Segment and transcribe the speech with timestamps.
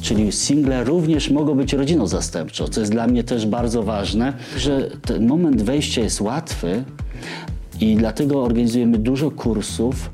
[0.00, 4.90] czyli single również mogą być rodziną zastępczą, co jest dla mnie też bardzo ważne, że
[5.02, 6.84] ten moment wejścia jest łatwy
[7.80, 10.10] i dlatego organizujemy dużo kursów,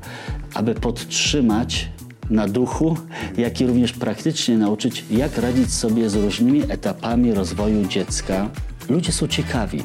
[0.53, 1.89] aby podtrzymać
[2.29, 2.97] na duchu,
[3.37, 8.49] jak i również praktycznie nauczyć, jak radzić sobie z różnymi etapami rozwoju dziecka.
[8.89, 9.83] Ludzie są ciekawi,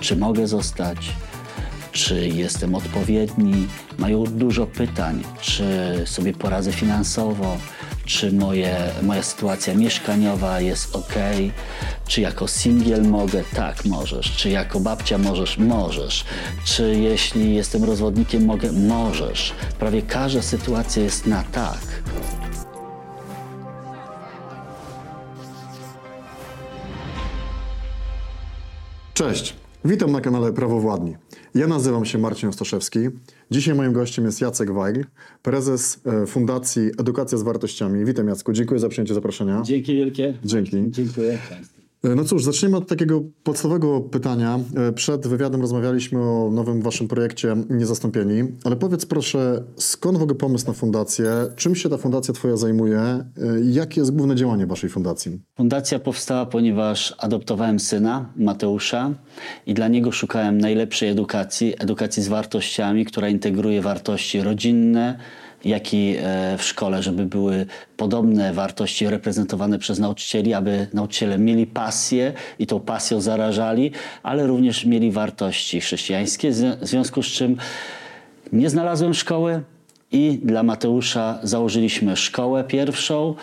[0.00, 1.12] czy mogę zostać,
[1.92, 3.66] czy jestem odpowiedni,
[3.98, 5.64] mają dużo pytań, czy
[6.04, 7.56] sobie poradzę finansowo,
[8.06, 11.14] czy moje, moja sytuacja mieszkaniowa jest ok,
[12.06, 13.44] czy jako singiel mogę?
[13.54, 14.36] Tak, możesz.
[14.36, 15.58] Czy jako babcia możesz?
[15.58, 16.24] Możesz.
[16.64, 18.72] Czy jeśli jestem rozwodnikiem mogę?
[18.72, 19.52] Możesz.
[19.78, 22.02] Prawie każda sytuacja jest na tak.
[29.14, 31.16] Cześć, witam na kanale Prawowładni.
[31.56, 32.98] Ja nazywam się Marcin Ostaszewski.
[33.50, 35.00] Dzisiaj moim gościem jest Jacek Weigl,
[35.42, 38.04] prezes e, Fundacji Edukacja z Wartościami.
[38.04, 39.62] Witam Jacku, dziękuję za przyjęcie zaproszenia.
[39.64, 40.34] Dzięki wielkie.
[40.44, 40.90] Dzięki.
[40.90, 41.75] Dziękuję Państwu.
[42.12, 44.60] E, No cóż, zacznijmy od takiego podstawowego pytania.
[44.76, 50.38] E, Przed wywiadem rozmawialiśmy o nowym waszym projekcie Niezastąpieni, ale powiedz proszę, skąd w ogóle
[50.38, 51.30] pomysł na fundację?
[51.56, 52.98] Czym się ta fundacja twoja zajmuje?
[52.98, 53.24] E,
[53.64, 55.40] Jakie jest główne działanie waszej fundacji?
[55.56, 59.10] Fundacja powstała, ponieważ adoptowałem syna, Mateusza,
[59.66, 65.18] i dla niego szukałem najlepszej edukacji, edukacji z wartościami, która integruje wartości rodzinne,
[65.64, 71.66] jak i e, w szkole, żeby były podobne wartości reprezentowane przez nauczycieli, aby nauczyciele mieli
[71.66, 73.90] pasję i tą pasją zarażali,
[74.22, 77.56] ale również mieli wartości chrześcijańskie, w związku z czym
[78.52, 79.62] nie znalazłem szkoły
[80.12, 83.34] i dla Mateusza założyliśmy szkołę pierwszą,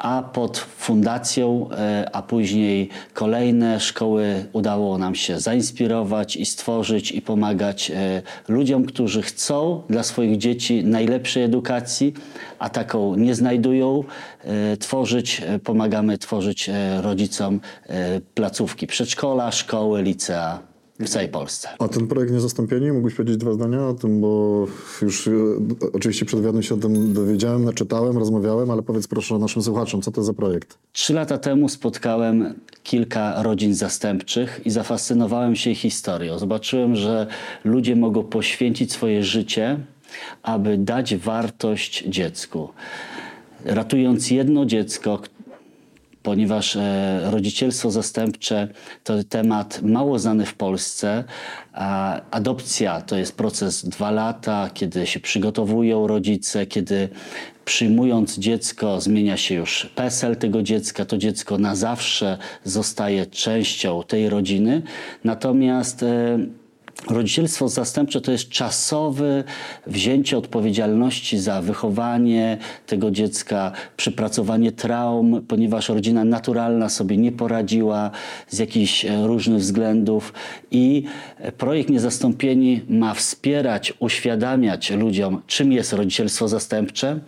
[0.00, 7.22] a pod fundacją, e, a później kolejne szkoły udało nam się zainspirować i stworzyć i
[7.22, 12.14] pomagać e, ludziom, którzy chcą dla swoich dzieci najlepszej edukacji,
[12.58, 14.04] a taką nie znajdują,
[14.44, 16.70] e, tworzyć, pomagamy tworzyć
[17.00, 17.60] rodzicom
[18.34, 20.69] placówki przedszkola, szkoły, licea
[21.00, 21.68] w całej Polsce.
[21.78, 24.66] A ten projekt Niezastąpieni, mógłbyś powiedzieć dwa zdania o tym, bo
[25.02, 25.32] już e,
[25.92, 30.10] oczywiście przed wywiadem się o tym dowiedziałem, naczytałem, rozmawiałem, ale powiedz proszę naszym słuchaczom, co
[30.10, 30.78] to za projekt?
[30.92, 36.38] Trzy lata temu spotkałem kilka rodzin zastępczych i zafascynowałem się ich historią.
[36.38, 37.26] Zobaczyłem, że
[37.64, 39.78] ludzie mogą poświęcić swoje życie,
[40.42, 42.68] aby dać wartość dziecku.
[43.64, 45.20] Ratując jedno dziecko,
[46.22, 48.68] ponieważ e, rodzicielstwo zastępcze
[49.04, 51.24] to temat mało znany w Polsce.
[52.30, 57.08] Adopcja to jest proces dwa lata, kiedy się przygotowują rodzice, kiedy
[57.64, 64.28] przyjmując dziecko zmienia się już PESEL tego dziecka, to dziecko na zawsze zostaje częścią tej
[64.28, 64.82] rodziny.
[65.24, 66.38] Natomiast e,
[67.08, 69.44] Rodzicielstwo zastępcze to jest czasowe
[69.86, 78.10] wzięcie odpowiedzialności za wychowanie tego dziecka, przepracowanie traum, ponieważ rodzina naturalna sobie nie poradziła
[78.48, 80.32] z jakichś e, różnych względów
[80.70, 81.04] i
[81.38, 87.20] e, projekt Niezastąpieni ma wspierać, uświadamiać ludziom, czym jest rodzicielstwo zastępcze,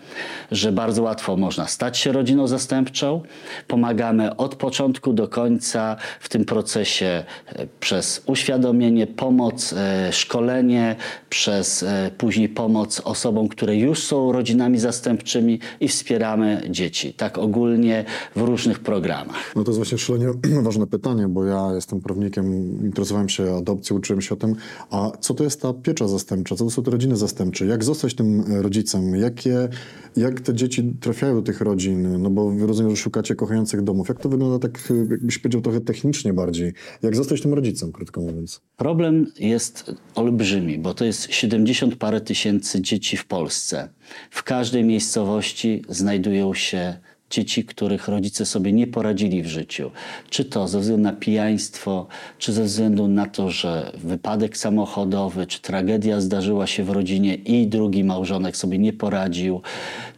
[0.51, 3.23] że bardzo łatwo można stać się rodziną zastępczą.
[3.69, 10.97] Pomagamy od początku do końca w tym procesie e, przez uświadomienie, pomoc, e, szkolenie,
[11.31, 17.15] przez e, później pomoc osobom, które już są rodzinami zastępczymi i wspieramy dzieci.
[17.15, 18.05] Tak ogólnie
[18.37, 19.53] w różnych programach.
[19.57, 20.27] No to jest właśnie szalenie
[20.69, 22.53] ważne pytanie, bo ja jestem prawnikiem,
[22.85, 24.55] interesowałem się adopcją, uczyłem się o tym,
[24.91, 28.15] a co to jest ta piecza zastępcza, co to są te rodziny zastępcze, jak zostać
[28.15, 29.69] tym rodzicem, jakie,
[30.17, 34.21] jak te dzieci trafiają do tych rodzin, no bo rozumiem, że szukacie kochających domów, jak
[34.21, 36.73] to wygląda tak, e, jakbyś powiedział trochę technicznie bardziej,
[37.03, 38.61] jak zostać tym rodzicem, krótko mówiąc.
[38.77, 39.52] Problem jest
[40.15, 43.89] olbrzymi, bo to jest 70 parę tysięcy dzieci w Polsce.
[44.31, 46.97] W każdej miejscowości znajdują się
[47.33, 49.91] dzieci, których rodzice sobie nie poradzili w życiu.
[50.31, 52.07] Czy to ze względu na pijaństwo,
[52.39, 57.67] czy ze względu na to, że wypadek samochodowy, czy tragedia zdarzyła się w rodzinie i
[57.67, 59.61] drugi małżonek sobie nie poradził,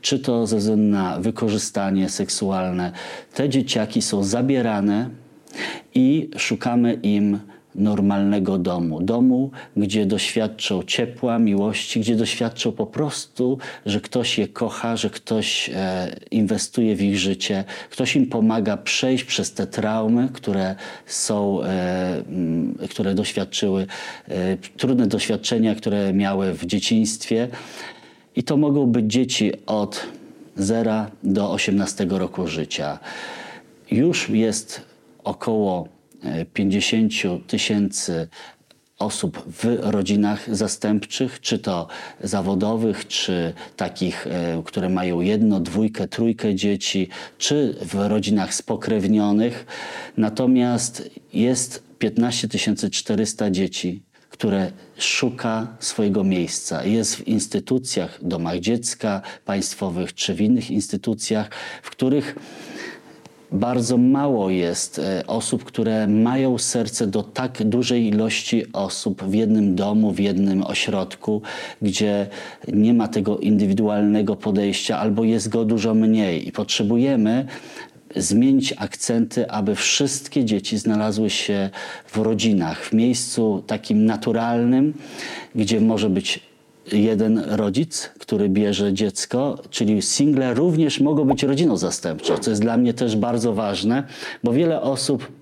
[0.01, 2.93] czy to ze względu na wykorzystanie seksualne.
[3.35, 5.11] Te dzieciaki są zabierane
[5.95, 7.41] i szukamy im
[7.75, 9.03] normalnego domu.
[9.03, 15.71] Domu, gdzie doświadczą ciepła, miłości, gdzie doświadczą po prostu, że ktoś je kocha, że ktoś
[15.75, 20.75] e, inwestuje w ich życie, ktoś im pomaga przejść przez te traumy, które
[21.07, 23.87] są, e, m, które doświadczyły,
[24.29, 27.49] e, trudne doświadczenia, które miały w dzieciństwie.
[28.37, 30.07] I to mogą być dzieci od
[30.57, 32.99] 0 do 18 roku życia.
[33.91, 34.83] Już jest
[35.25, 35.94] około
[36.53, 37.13] 50
[37.47, 38.29] tysięcy
[38.99, 41.89] osób w rodzinach zastępczych, czy to
[42.23, 49.67] zawodowych, czy takich, e, które mają jedno, dwójkę, trójkę dzieci, czy w rodzinach spokrewnionych.
[50.17, 52.49] Natomiast jest 15
[52.91, 56.85] 400 dzieci, które szuka swojego miejsca.
[56.85, 61.51] Jest w instytucjach, domach dziecka państwowych, czy w innych instytucjach,
[61.83, 62.37] w których
[63.53, 69.75] bardzo mało jest e, osób, które mają serce do tak dużej ilości osób w jednym
[69.75, 71.43] domu, w jednym ośrodku,
[71.83, 72.27] gdzie
[72.73, 76.49] nie ma tego indywidualnego podejścia albo jest go dużo mniej.
[76.49, 77.47] I potrzebujemy
[78.17, 81.71] zmienić akcenty, aby wszystkie dzieci znalazły się
[82.07, 84.95] w rodzinach, w miejscu takim naturalnym,
[85.55, 86.41] gdzie może być
[86.93, 92.77] jeden rodzic, który bierze dziecko, czyli single również mogą być rodziną zastępczą, co jest dla
[92.77, 94.05] mnie też bardzo ważne,
[94.45, 95.33] bo wiele osób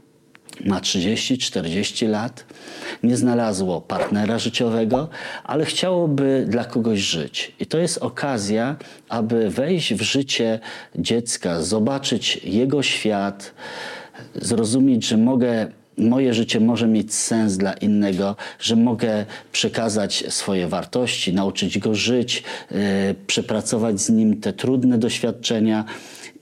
[0.65, 2.44] ma 30-40 lat,
[3.03, 5.09] nie znalazło partnera życiowego,
[5.44, 7.53] ale chciałoby dla kogoś żyć.
[7.61, 8.77] I to jest okazja,
[9.09, 10.61] aby wejść w życie
[10.97, 13.55] dziecka, zobaczyć jego świat,
[14.35, 15.73] zrozumieć, że mogę
[16.03, 22.43] moje życie może mieć sens dla innego, że mogę przekazać swoje wartości, nauczyć go żyć,
[22.71, 22.79] yy,
[23.27, 25.85] przepracować z nim te trudne doświadczenia.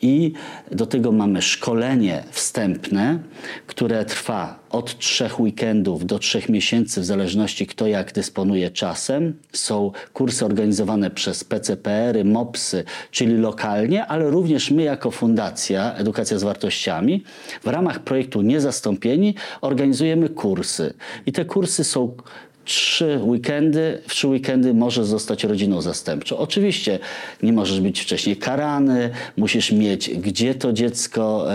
[0.02, 0.32] I
[0.70, 3.19] do tego mamy szkolenie wstępne,
[3.67, 9.35] które trwa od trzech weekendów do trzech miesięcy, w zależności kto jak dysponuje czasem.
[9.52, 16.43] Są kursy organizowane przez PCPR-y, MOPSy, czyli lokalnie, ale również my jako Fundacja Edukacja z
[16.43, 17.25] Wartościami
[17.62, 20.94] w ramach projektu Niezastąpieni organizujemy kursy.
[21.26, 22.17] I te kursy są
[22.65, 26.39] trzy weekendy, w trzy weekendy możesz zostać rodziną zastępczą.
[26.39, 26.99] Oczywiście
[27.43, 31.47] nie możesz być wcześniej karany, musisz mieć gdzie to dziecko,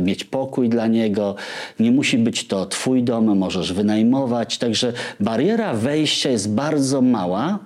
[0.00, 1.34] mieć pokój dla niego.
[1.80, 4.58] Nie musi być to twój dom, możesz wynajmować.
[4.58, 7.58] Także bariera wejścia jest bardzo mała.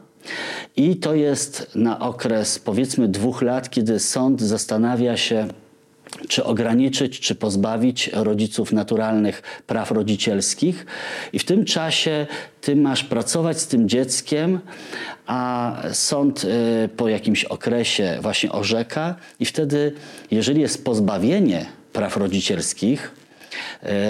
[0.77, 5.49] I to jest na okres powiedzmy dwóch lat, kiedy sąd zastanawia się,
[6.29, 10.87] czy ograniczyć, czy pozbawić rodziców naturalnych praw rodzicielskich.
[11.33, 12.27] I w tym czasie
[12.61, 14.61] ty masz pracować z tym dzieckiem,
[15.27, 19.93] a sąd y, po jakimś okresie właśnie orzeka, i wtedy,
[20.31, 23.18] jeżeli jest pozbawienie praw rodzicielskich,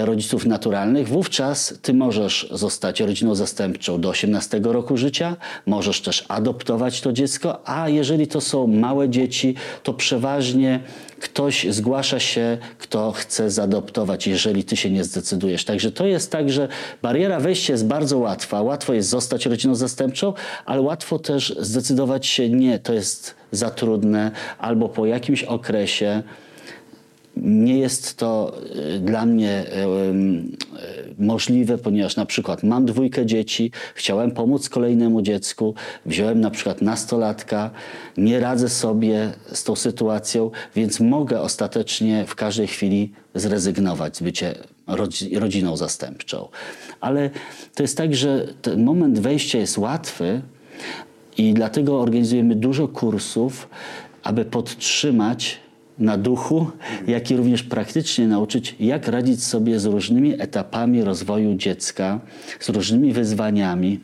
[0.03, 5.35] rodziców naturalnych, wówczas ty możesz zostać rodziną zastępczą do 18 roku życia,
[5.65, 10.79] możesz też adoptować to dziecko, a jeżeli to są małe dzieci, to przeważnie
[11.19, 15.65] ktoś zgłasza się, kto chce zaadoptować, jeżeli ty się nie zdecydujesz.
[15.65, 16.67] Także to jest tak, że
[17.01, 18.61] bariera wejścia jest bardzo łatwa.
[18.61, 20.33] Łatwo jest zostać rodziną zastępczą,
[20.65, 26.23] ale łatwo też zdecydować się nie, to jest za trudne, albo po jakimś okresie
[27.41, 28.57] nie jest to
[28.95, 29.71] y, dla mnie y,
[31.09, 35.73] y, możliwe, ponieważ na przykład mam dwójkę dzieci, chciałem pomóc kolejnemu dziecku,
[36.05, 37.71] wziąłem na przykład nastolatka,
[38.17, 44.47] nie radzę sobie z tą sytuacją, więc mogę ostatecznie w każdej chwili zrezygnować z bycia
[45.33, 46.47] rodziną zastępczą.
[47.01, 47.29] Ale
[47.75, 50.41] to jest tak, że ten moment wejścia jest łatwy
[51.37, 53.69] i dlatego organizujemy dużo kursów,
[54.23, 55.59] aby podtrzymać
[55.99, 56.67] na duchu,
[57.07, 62.19] jak i również praktycznie nauczyć, jak radzić sobie z różnymi etapami rozwoju dziecka,
[62.59, 63.99] z różnymi wyzwaniami,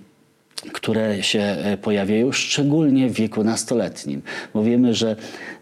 [0.74, 4.22] które się e, pojawiają, szczególnie w wieku nastoletnim.
[4.54, 5.16] Bo wiemy, że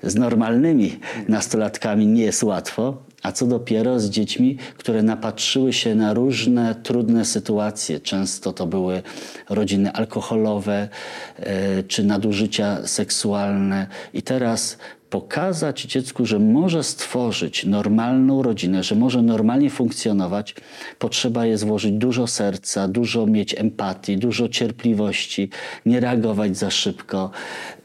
[0.04, 6.14] z normalnymi nastolatkami nie jest łatwo, a co dopiero z dziećmi, które napatrzyły się na
[6.14, 8.00] różne trudne sytuacje.
[8.00, 9.02] Często to były
[9.50, 10.90] rodziny alkoholowe
[11.38, 13.88] e, czy nadużycia seksualne.
[14.14, 14.78] I teraz
[15.14, 20.56] pokazać dziecku, że może stworzyć normalną rodzinę, że może normalnie funkcjonować,
[21.00, 25.50] potrzeba jest włożyć dużo serca, dużo mieć empatii, dużo cierpliwości,
[25.86, 27.32] nie reagować za szybko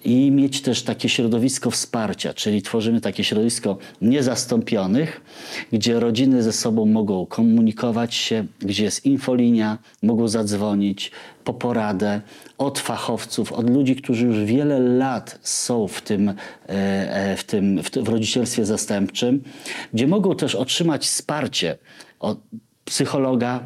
[0.05, 5.21] i mieć też takie środowisko wsparcia, czyli tworzymy takie środowisko niezastąpionych,
[5.73, 11.11] gdzie rodziny ze sobą mogą komunikować się, gdzie jest infolinia, mogą zadzwonić
[11.45, 12.21] po poradę
[12.59, 16.35] od fachowców, od ludzi, którzy już wiele lat są w tym, e,
[16.69, 19.43] e, w tym w, rodzicielstwie zastępczym,
[19.95, 21.79] gdzie mogą też otrzymać wsparcie
[22.21, 22.39] od
[22.89, 23.61] psychologa,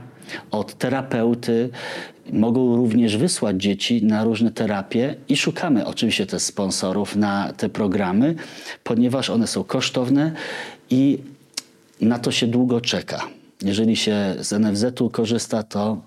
[0.50, 1.70] od terapeuty.
[2.32, 8.34] Mogą również wysłać dzieci na różne terapie i szukamy oczywiście też sponsorów na te programy,
[8.84, 10.32] ponieważ one są kosztowne
[10.90, 11.18] i
[12.00, 13.20] na to się długo czeka.
[13.62, 16.02] Jeżeli się z NFZ-u korzysta, to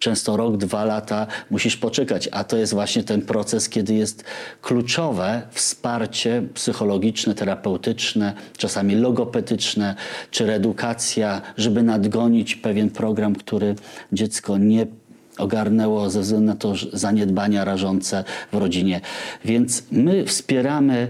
[0.00, 4.24] często rok, dwa lata musisz poczekać, a to jest właśnie ten proces, kiedy jest
[4.62, 9.94] kluczowe wsparcie psychologiczne, terapeutyczne, czasami logopedyczne,
[10.30, 13.74] czy reedukacja, żeby nadgonić pewien program, który
[14.12, 14.86] dziecko nie
[15.38, 19.00] ogarnęło ze względu na to zaniedbania rażące w rodzinie.
[19.44, 21.08] Więc my wspieramy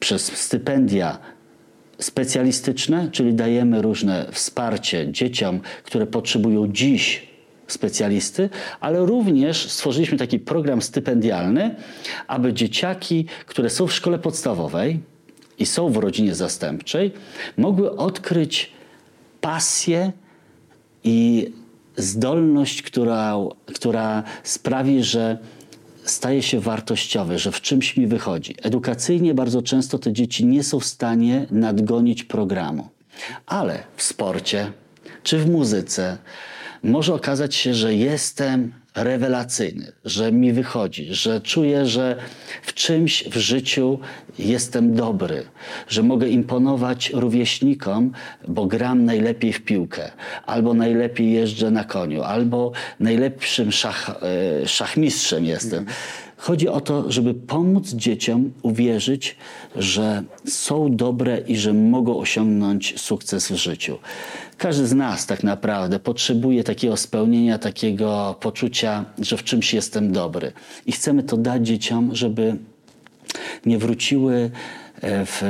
[0.00, 1.18] przez stypendia
[1.98, 7.27] specjalistyczne, czyli dajemy różne wsparcie dzieciom, które potrzebują dziś
[7.68, 11.74] specjalisty, ale również stworzyliśmy taki program stypendialny,
[12.26, 15.00] aby dzieciaki, które są w szkole podstawowej
[15.58, 17.12] i są w rodzinie zastępczej,
[17.56, 18.72] mogły odkryć
[19.40, 20.12] pasję
[21.04, 21.52] i
[21.96, 23.34] zdolność, która,
[23.74, 25.38] która sprawi, że
[26.04, 28.54] staje się wartościowy, że w czymś mi wychodzi.
[28.62, 32.88] Edukacyjnie bardzo często te dzieci nie są w stanie nadgonić programu,
[33.46, 34.72] ale w sporcie
[35.22, 36.18] czy w muzyce
[36.82, 42.16] może okazać się, że jestem rewelacyjny, że mi wychodzi, że czuję, że
[42.62, 43.98] w czymś w życiu
[44.38, 45.42] jestem dobry,
[45.88, 48.12] że mogę imponować rówieśnikom,
[48.48, 50.10] bo gram najlepiej w piłkę,
[50.46, 54.10] albo najlepiej jeżdżę na koniu, albo najlepszym szach,
[54.62, 55.86] e, szachmistrzem jestem.
[56.36, 59.36] Chodzi o to, żeby pomóc dzieciom uwierzyć,
[59.76, 63.98] że są dobre i że mogą osiągnąć sukces w życiu.
[64.58, 70.52] Każdy z nas tak naprawdę potrzebuje takiego spełnienia, takiego poczucia, że w czymś jestem dobry.
[70.86, 72.56] I chcemy to dać dzieciom, żeby
[73.66, 74.50] nie wróciły
[75.00, 75.42] e, w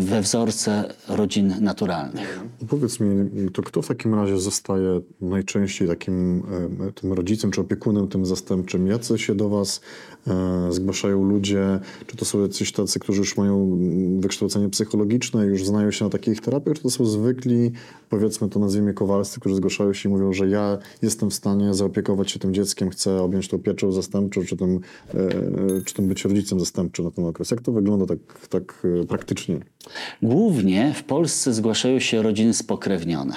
[0.00, 2.40] we wzorce rodzin naturalnych.
[2.68, 6.42] Powiedz mi, to kto w takim razie zostaje najczęściej takim
[6.88, 8.86] e, tym rodzicem czy opiekunem tym zastępczym?
[8.86, 9.80] Jacy się do was
[10.26, 11.80] e, zgłaszają ludzie?
[12.06, 13.78] Czy to są jacyś tacy, którzy już mają
[14.20, 17.72] wykształcenie psychologiczne, już znają się na takich terapiach, czy to są zwykli,
[18.10, 22.30] powiedzmy to nazwijmy kowalscy, którzy zgłaszają się i mówią, że ja jestem w stanie zaopiekować
[22.30, 24.80] się tym dzieckiem, chcę objąć tą pieczą zastępczą, czy tym,
[25.14, 25.28] e,
[25.84, 27.50] czy tym być rodzicem zastępczym na ten okres.
[27.50, 29.47] Jak to wygląda tak, tak praktycznie?
[30.22, 33.34] Głównie w Polsce zgłaszają się rodziny spokrewnione.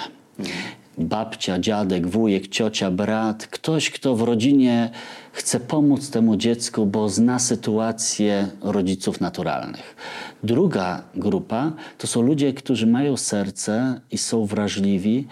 [0.98, 4.90] Babcia, dziadek, wujek, ciocia, brat, ktoś, kto w rodzinie
[5.32, 9.96] chce pomóc temu dziecku, bo zna sytuację rodziców naturalnych.
[10.42, 15.26] Druga grupa to są ludzie, którzy mają serce i są wrażliwi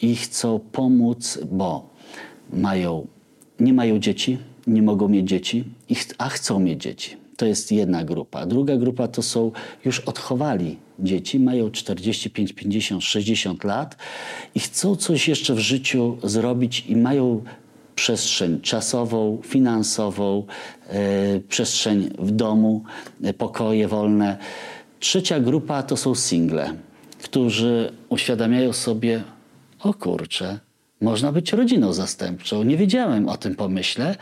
[0.00, 1.90] i chcą pomóc, bo
[2.52, 3.06] mają,
[3.60, 5.64] nie mają dzieci, nie mogą mieć dzieci,
[6.18, 7.25] a chcą mieć dzieci.
[7.36, 8.46] To jest jedna grupa.
[8.46, 9.52] Druga grupa to są
[9.84, 13.96] już odchowali dzieci, mają 45, 50, 60 lat
[14.54, 17.44] i chcą coś jeszcze w życiu zrobić i mają
[17.94, 20.46] przestrzeń czasową, finansową,
[20.88, 22.84] e, przestrzeń w domu,
[23.22, 24.38] e, pokoje wolne.
[25.00, 26.74] Trzecia grupa to są single,
[27.22, 29.22] którzy uświadamiają sobie,
[29.80, 30.58] o kurczę,
[31.00, 32.62] można być rodziną zastępczą.
[32.62, 34.16] Nie wiedziałem o tym pomyśle.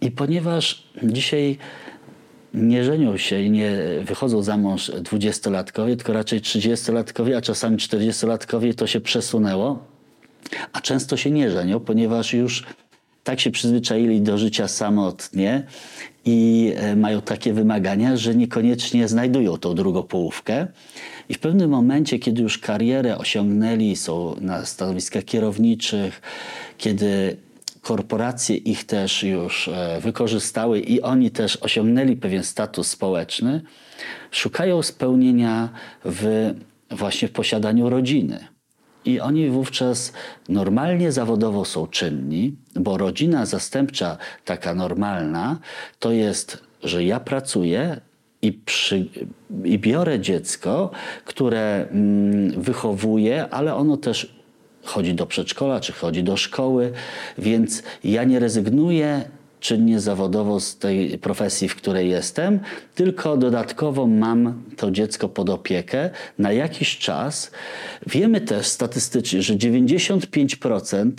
[0.00, 1.58] I ponieważ dzisiaj
[2.54, 8.74] nie żenią się i nie wychodzą za mąż dwudziestolatkowie, tylko raczej trzydziestolatkowie, a czasami czterdziestolatkowie,
[8.74, 9.78] to się przesunęło.
[10.72, 12.64] A często się nie żenią, ponieważ już
[13.24, 15.66] tak się przyzwyczaili do życia samotnie
[16.24, 20.66] i e, mają takie wymagania, że niekoniecznie znajdują tą drugą połówkę.
[21.28, 26.22] I w pewnym momencie, kiedy już karierę osiągnęli, są na stanowiskach kierowniczych,
[26.78, 27.36] kiedy
[27.84, 33.62] korporacje ich też już e, wykorzystały i oni też osiągnęli pewien status społeczny,
[34.30, 35.68] szukają spełnienia
[36.04, 36.54] w,
[36.90, 38.46] właśnie w posiadaniu rodziny.
[39.04, 40.12] I oni wówczas
[40.48, 45.58] normalnie zawodowo są czynni, bo rodzina zastępcza, taka normalna,
[45.98, 48.00] to jest, że ja pracuję
[48.42, 49.06] i, przy,
[49.64, 50.90] i biorę dziecko,
[51.24, 54.43] które mm, wychowuję, ale ono też
[54.84, 56.92] chodzi do przedszkola, czy chodzi do szkoły,
[57.38, 59.24] więc ja nie rezygnuję
[59.60, 62.60] czynnie zawodowo z tej profesji, w której jestem,
[62.94, 67.50] tylko dodatkowo mam to dziecko pod opiekę na jakiś czas.
[68.06, 71.10] Wiemy też statystycznie, że 95%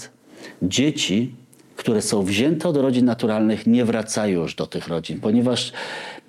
[0.61, 1.35] dzieci
[1.75, 5.73] które są wzięte od rodzin naturalnych, nie wracają już do tych rodzin, ponieważ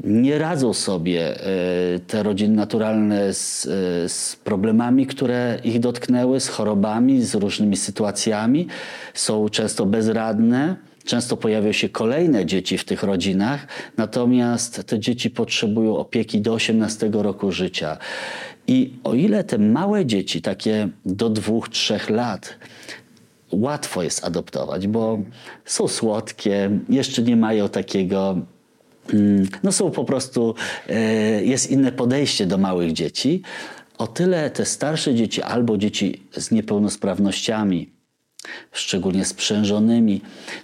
[0.04, 6.48] nie radzą sobie e, te rodziny naturalne z, e, z, problemami, które ich dotknęły, z
[6.48, 8.66] chorobami, z różnymi sytuacjami.
[9.14, 10.76] Są często bezradne.
[11.04, 17.10] Często pojawiają się kolejne dzieci w tych rodzinach, natomiast te dzieci potrzebują opieki do 18
[17.12, 17.98] roku życia.
[18.66, 22.58] I o ile te małe dzieci, takie do dwóch, trzech lat,
[23.52, 25.18] łatwo jest adoptować, bo
[25.64, 28.36] są słodkie, jeszcze nie mają takiego.
[29.14, 30.54] Mm, no są po prostu,
[30.88, 33.42] e, jest inne podejście do małych dzieci.
[33.98, 37.90] O tyle te starsze dzieci albo dzieci z niepełnosprawnościami,
[38.72, 40.20] szczególnie sprzężonymi,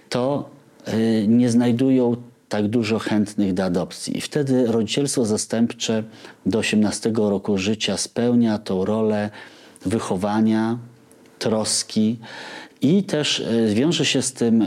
[0.09, 0.49] to
[0.87, 2.15] y, nie znajdują
[2.49, 4.17] tak dużo chętnych do adopcji.
[4.17, 6.03] I wtedy rodzicielstwo zastępcze
[6.45, 9.29] do 18 roku życia spełnia tą rolę
[9.85, 10.77] wychowania,
[11.39, 12.19] troski
[12.81, 14.63] i też y, wiąże się z tym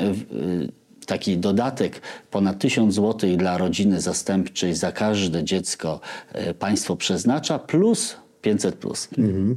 [1.06, 6.00] taki dodatek ponad 1000 zł dla rodziny zastępczej za każde dziecko
[6.58, 9.08] państwo przeznacza plus 500 plus.
[9.18, 9.56] Mhm.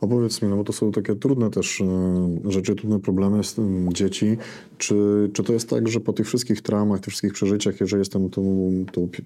[0.00, 3.56] Opowiedz mi, no bo to są takie trudne też e, rzeczy, trudne problemy z
[3.92, 4.36] dzieci.
[4.78, 8.30] Czy, czy to jest tak, że po tych wszystkich traumach, tych wszystkich przeżyciach, jeżeli jestem
[8.30, 8.70] tu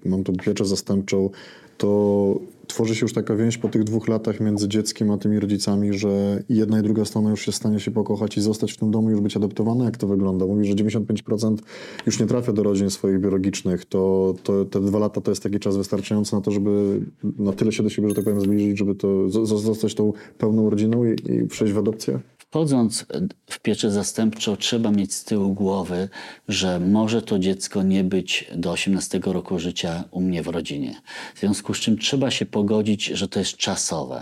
[0.05, 1.29] mam tą pieczę zastępczą,
[1.77, 5.93] to tworzy się już taka więź po tych dwóch latach między dzieckiem a tymi rodzicami,
[5.93, 9.09] że jedna i druga strona już się stanie się pokochać i zostać w tym domu,
[9.09, 9.85] już być adoptowana?
[9.85, 10.45] Jak to wygląda?
[10.45, 11.57] Mówi, że 95%
[12.05, 13.85] już nie trafia do rodzin swoich biologicznych.
[13.85, 17.71] To, to te dwa lata to jest taki czas wystarczający na to, żeby na tyle
[17.71, 21.47] się do siebie, że tak powiem, zbliżyć, żeby to zostać tą pełną rodziną i, i
[21.47, 22.19] przejść w adopcję?
[22.53, 23.05] Wchodząc
[23.49, 26.09] w pieczę zastępczą, trzeba mieć z tyłu głowy,
[26.47, 30.95] że może to dziecko nie być do 18 roku życia u mnie w rodzinie.
[31.35, 34.21] W związku z czym trzeba się pogodzić, że to jest czasowe.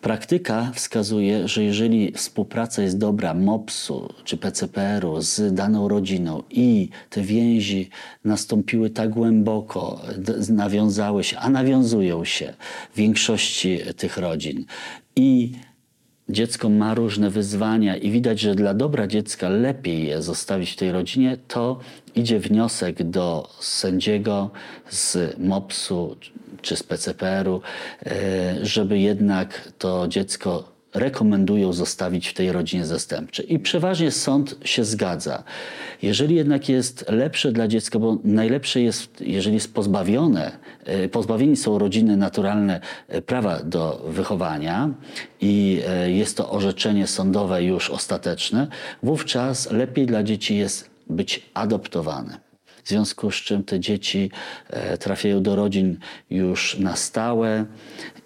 [0.00, 7.20] Praktyka wskazuje, że jeżeli współpraca jest dobra MOPS-u czy PCPR-u z daną rodziną i te
[7.20, 7.90] więzi
[8.24, 10.00] nastąpiły tak głęboko,
[10.48, 12.54] nawiązały się, a nawiązują się
[12.92, 14.64] w większości tych rodzin
[15.16, 15.52] i
[16.28, 20.92] dziecko ma różne wyzwania i widać, że dla dobra dziecka lepiej je zostawić w tej
[20.92, 21.80] rodzinie, to
[22.14, 24.50] idzie wniosek do sędziego
[24.88, 26.16] z MOPS-u
[26.62, 27.60] czy z PCPR-u,
[28.06, 33.52] e, żeby jednak to dziecko rekomendują zostawić w tej rodzinie zastępczej.
[33.52, 35.44] I przeważnie sąd się zgadza.
[36.02, 41.78] Jeżeli jednak jest lepsze dla dziecka, bo najlepsze jest, jeżeli jest pozbawione, e, pozbawieni są
[41.78, 44.90] rodziny naturalne e, prawa do wychowania
[45.40, 48.66] i e, jest to orzeczenie sądowe już ostateczne,
[49.02, 52.40] wówczas lepiej dla dzieci jest być adoptowane.
[52.84, 54.30] W związku z czym te dzieci
[55.00, 55.98] trafiają do rodzin
[56.30, 57.64] już na stałe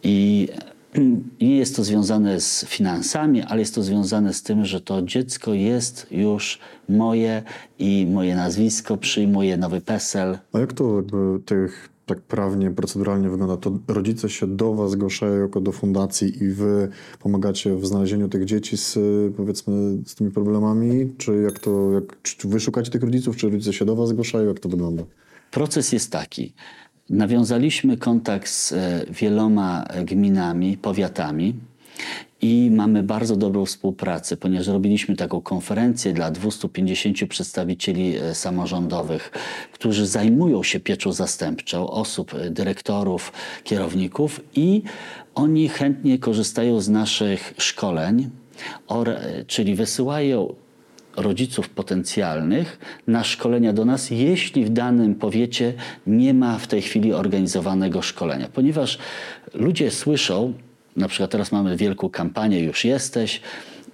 [0.02, 0.48] i
[1.40, 6.06] jest to związane z finansami, ale jest to związane z tym, że to dziecko jest
[6.10, 7.42] już moje
[7.78, 10.38] i moje nazwisko przyjmuje nowy PESEL.
[10.52, 13.56] A jak to jakby tych tak prawnie, proceduralnie wygląda?
[13.56, 16.88] To rodzice się do was zgłaszają jako do fundacji i wy
[17.20, 18.98] pomagacie w znalezieniu tych dzieci z,
[19.36, 21.12] powiedzmy, z tymi problemami?
[21.18, 24.48] Czy jak to, jak, czy wy szukacie tych rodziców, czy rodzice się do was zgłaszają?
[24.48, 25.02] Jak to wygląda?
[25.50, 26.52] Proces jest taki.
[27.10, 31.54] Nawiązaliśmy kontakt z e, wieloma gminami, powiatami
[32.42, 39.30] i mamy bardzo dobrą współpracę, ponieważ robiliśmy taką konferencję dla 250 przedstawicieli e, samorządowych,
[39.72, 43.32] którzy zajmują się pieczą zastępczą, osób, e, dyrektorów,
[43.64, 44.82] kierowników i
[45.34, 48.30] oni chętnie korzystają z naszych szkoleń,
[49.46, 50.54] czyli wysyłają
[51.16, 55.72] rodziców potencjalnych na szkolenia do nas, jeśli w danym powiecie
[56.06, 58.48] nie ma w tej chwili organizowanego szkolenia.
[58.52, 58.98] Ponieważ
[59.54, 60.52] ludzie słyszą,
[60.96, 63.40] na przykład teraz mamy wielką kampanię Już jesteś,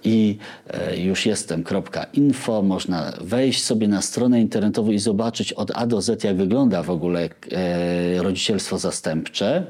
[0.03, 2.61] i e, już jestem.info.
[2.61, 6.89] Można wejść sobie na stronę internetową i zobaczyć od A do Z, jak wygląda w
[6.89, 9.65] ogóle e, rodzicielstwo zastępcze.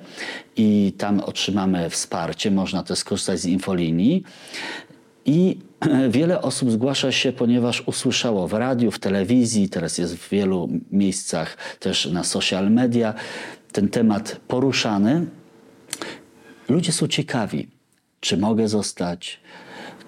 [0.58, 4.24] I tam otrzymamy wsparcie, można też skorzystać z infolinii.
[5.26, 5.58] I
[6.10, 11.58] wiele osób zgłasza się, ponieważ usłyszało w radiu, w telewizji, teraz jest w wielu miejscach
[11.80, 13.14] też na social media
[13.72, 15.26] ten temat poruszany.
[16.70, 17.68] Ludzie są ciekawi,
[18.20, 19.40] czy mogę zostać,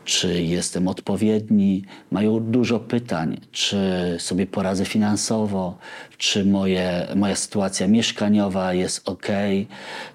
[0.06, 3.78] czy jestem odpowiedni, mają dużo pytań, czy
[4.20, 5.78] sobie poradzę finansowo,
[6.18, 9.28] czy moje, moja sytuacja mieszkaniowa jest ok,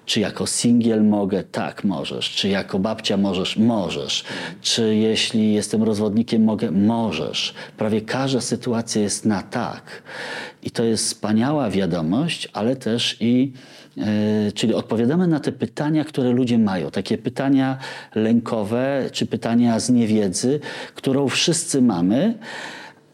[0.05, 4.23] czy jako singiel mogę, tak możesz, czy jako babcia możesz, możesz,
[4.61, 7.53] czy jeśli jestem rozwodnikiem mogę, możesz.
[7.77, 10.03] Prawie każda sytuacja jest na tak.
[10.63, 13.51] I to jest wspaniała wiadomość, ale też i
[14.53, 17.77] czyli odpowiadamy na te pytania, które ludzie mają, takie pytania
[18.15, 20.59] lękowe czy pytania z niewiedzy,
[20.95, 22.33] którą wszyscy mamy.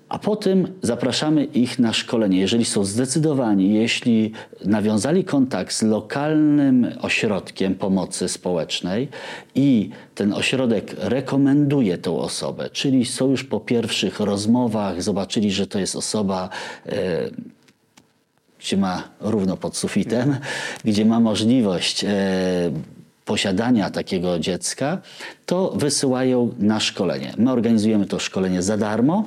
[0.10, 2.40] A potem zapraszamy ich na szkolenie.
[2.40, 4.32] Jeżeli są zdecydowani, jeśli
[4.66, 9.08] nawiązali kontakt z lokalnym ośrodkiem pomocy społecznej
[9.56, 15.80] i ten ośrodek rekomenduje tą osobę, czyli są już po pierwszych rozmowach, zobaczyli, że to
[15.80, 16.50] jest osoba.
[16.86, 16.94] Yy,
[18.76, 20.38] ma równo pod sufitem,
[20.86, 22.08] gdzie ma możliwość e,
[23.26, 24.98] posiadania takiego dziecka,
[25.46, 27.34] to wysyłają na szkolenie.
[27.38, 29.26] My organizujemy to szkolenie za darmo.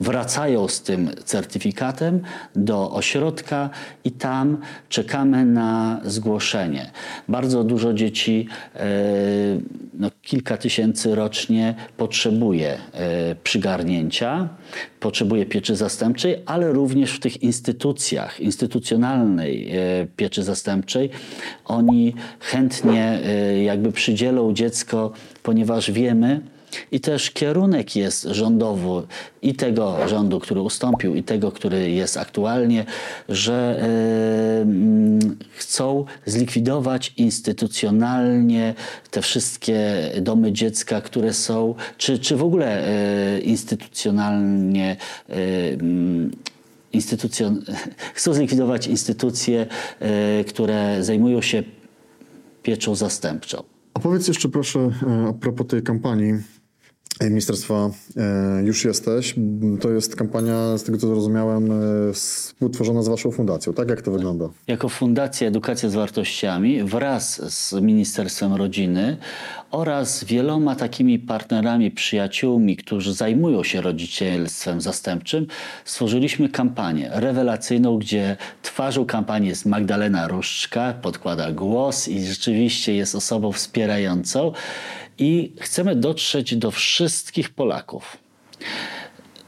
[0.00, 2.20] Wracają z tym certyfikatem
[2.56, 3.70] do ośrodka
[4.04, 6.90] i tam czekamy na zgłoszenie.
[7.28, 8.80] Bardzo dużo dzieci, e,
[9.94, 14.48] no, kilka tysięcy rocznie potrzebuje e, przygarnięcia,
[15.00, 21.10] potrzebuje pieczy zastępczej, ale również w tych instytucjach, instytucjonalnej e, pieczy zastępczej,
[21.64, 23.20] oni chętnie
[23.64, 25.12] jakby przydzielą dziecko,
[25.42, 26.40] ponieważ wiemy,
[26.92, 29.06] i też kierunek jest rządowy
[29.42, 32.84] i tego rządu, który ustąpił, i tego, który jest aktualnie,
[33.28, 33.84] że
[34.62, 38.74] y, chcą zlikwidować instytucjonalnie
[39.10, 42.88] te wszystkie domy dziecka, które są, czy, czy w ogóle
[43.36, 44.96] y, instytucjonalnie.
[45.30, 45.78] Y,
[46.92, 47.64] instytucjon...
[48.14, 49.66] chcą zlikwidować instytucje,
[50.48, 51.62] które zajmują się
[52.62, 53.62] pieczą zastępczą.
[53.94, 54.90] A powiedz jeszcze proszę
[55.28, 56.32] a propos tej kampanii
[57.20, 59.34] Ministerstwa e, Już Jesteś.
[59.80, 63.72] To jest kampania, z tego co zrozumiałem, e, współtworzona z Waszą fundacją.
[63.72, 64.48] Tak jak to wygląda?
[64.66, 69.16] Jako Fundacja Edukacja z Wartościami wraz z Ministerstwem Rodziny
[69.70, 75.46] oraz wieloma takimi partnerami, przyjaciółmi, którzy zajmują się rodzicielstwem zastępczym,
[75.84, 83.52] stworzyliśmy kampanię rewelacyjną, gdzie twarzą kampanii jest Magdalena Różczka, podkłada głos i rzeczywiście jest osobą
[83.52, 84.52] wspierającą
[85.20, 88.16] i chcemy dotrzeć do wszystkich Polaków.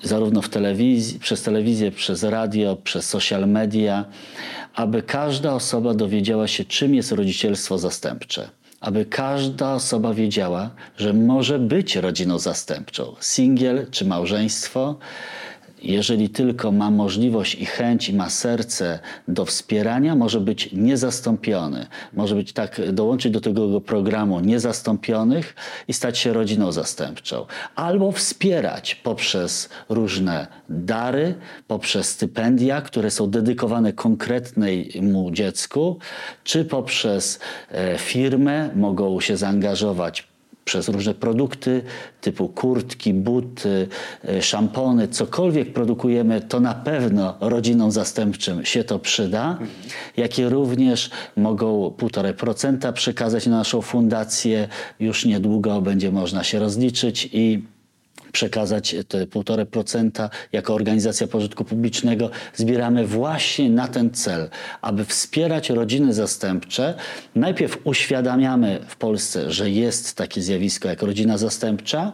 [0.02, 4.04] Zarówno w telewizji, przez telewizję, przez radio, przez social media,
[4.74, 8.50] aby każda osoba dowiedziała się, czym jest rodzicielstwo zastępcze.
[8.80, 14.98] Aby każda osoba wiedziała, że może być rodziną zastępczą, singiel czy małżeństwo,
[15.82, 21.86] jeżeli tylko ma możliwość i chęć i ma serce do wspierania, może być niezastąpiony.
[22.12, 25.54] Może być tak, dołączyć do tego programu niezastąpionych
[25.88, 27.46] i stać się rodziną zastępczą.
[27.74, 31.34] Albo wspierać poprzez różne dary,
[31.66, 35.98] poprzez stypendia, które są dedykowane konkretnemu dziecku,
[36.44, 37.40] czy poprzez
[37.70, 40.31] e, firmę mogą się zaangażować
[40.64, 41.82] przez różne produkty
[42.20, 43.88] typu kurtki, buty,
[44.24, 49.58] e, szampony, cokolwiek produkujemy, to na pewno rodzinom zastępczym się to przyda,
[50.16, 54.68] jakie również mogą 1,5% przekazać na naszą fundację.
[55.00, 57.62] Już niedługo będzie można się rozliczyć i
[58.32, 62.30] przekazać te 1,5% jako organizacja pożytku publicznego.
[62.54, 64.50] Zbieramy właśnie na ten cel,
[64.82, 66.94] aby wspierać rodziny zastępcze.
[67.34, 72.12] Najpierw uświadamiamy w Polsce, że jest takie zjawisko jak rodzina zastępcza.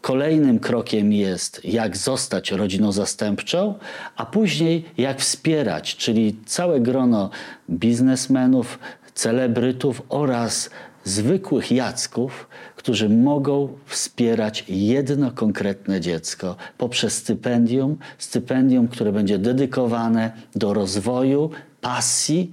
[0.00, 3.74] Kolejnym krokiem jest, jak zostać rodziną zastępczą,
[4.16, 7.30] a później jak wspierać, czyli całe grono
[7.70, 8.78] biznesmenów,
[9.14, 10.70] celebrytów oraz
[11.04, 12.48] zwykłych jacków,
[12.80, 22.50] którzy mogą wspierać jedno konkretne dziecko poprzez stypendium, stypendium, które będzie dedykowane do rozwoju, pasji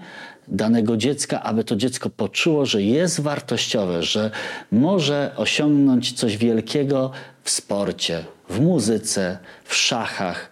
[0.47, 4.31] danego dziecka, aby to dziecko poczuło, że jest wartościowe, że
[4.71, 7.11] może osiągnąć coś wielkiego
[7.43, 10.49] w sporcie, w muzyce, w szachach,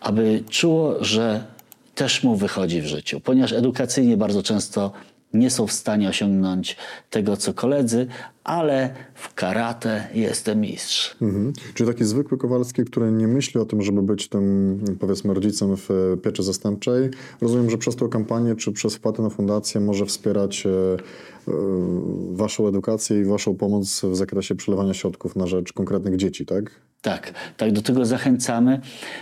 [0.00, 1.44] aby czuło, że
[1.94, 4.92] też mu wychodzi w życiu, ponieważ edukacyjnie bardzo często
[5.34, 6.76] nie są w stanie osiągnąć
[7.10, 8.06] tego, co koledzy,
[8.44, 11.16] ale w karate jestem mistrz.
[11.22, 11.52] Mhm.
[11.74, 16.16] Czyli taki zwykły Kowalski, który nie myśli o tym, żeby być tym, powiedzmy, rodzicem w
[16.22, 17.10] pieczy zastępczej.
[17.40, 21.52] Rozumiem, że przez tą kampanię, czy przez wpłatę na fundację może wspierać e, e,
[22.30, 26.70] waszą edukację i waszą pomoc w zakresie przelewania środków na rzecz konkretnych dzieci, tak?
[27.02, 28.80] Tak, tak, do tego zachęcamy.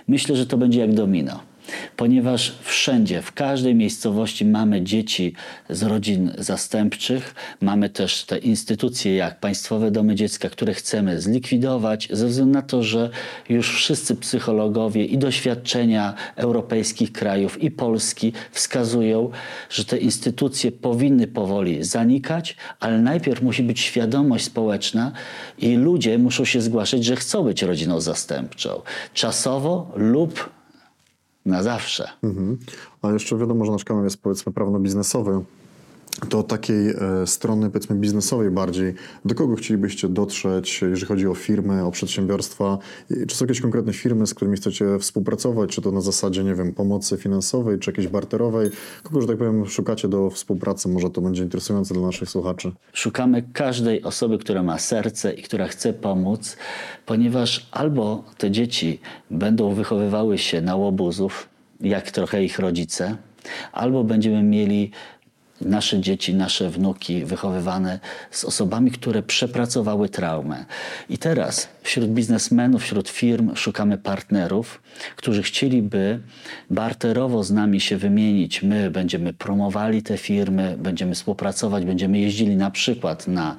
[0.09, 1.52] Myślę, że to będzie jak domino
[1.97, 5.33] ponieważ wszędzie, w każdej miejscowości mamy dzieci
[5.71, 12.27] z rodzin zastępczych, mamy też te instytucje jak Państwowe Domy Dziecka, które chcemy zlikwidować, ze
[12.27, 13.11] względu na to, że
[13.49, 19.31] już wszyscy psychologowie i doświadczenia europejskich krajów i Polski wskazują,
[19.71, 25.13] że te instytucje powinny powoli zanikać, ale najpierw musi być świadomość społeczna
[25.59, 28.83] i ludzie muszą się zgłaszać, że chcą być rodziną zastępczą.
[29.15, 30.51] Czasowo lub
[31.47, 32.09] na zawsze.
[32.23, 32.59] Mhm.
[33.03, 35.45] A jeszcze wiadomo, że nasz kanał jest powiedzmy prawno-biznesowy.
[36.29, 38.95] To takiej e, strony, powiedzmy, biznesowej bardziej,
[39.25, 42.79] do kogo chcielibyście dotrzeć, jeżeli chodzi o firmy, o przedsiębiorstwa?
[43.29, 45.71] Czy są jakieś konkretne firmy, z którymi chcecie współpracować?
[45.71, 48.71] Czy to na zasadzie, nie wiem, pomocy finansowej, czy jakiejś barterowej?
[49.03, 50.89] Kogo, że tak powiem, szukacie do współpracy?
[50.89, 52.73] Może to będzie interesujące dla naszych słuchaczy.
[52.93, 56.57] Szukamy każdej osoby, która ma serce i która chce pomóc,
[57.07, 61.49] ponieważ albo te dzieci będą wychowywały się na łobuzów,
[61.81, 63.17] jak trochę ich rodzice,
[63.73, 64.91] albo będziemy mieli
[65.65, 70.65] nasze dzieci, nasze wnuki wychowywane z osobami, które przepracowały traumę.
[71.09, 74.83] I teraz wśród biznesmenów, wśród firm szukamy partnerów,
[75.17, 76.21] którzy chcieliby
[76.71, 78.63] barterowo z nami się wymienić.
[78.63, 83.57] My będziemy promowali te firmy, będziemy współpracować, będziemy jeździli na przykład na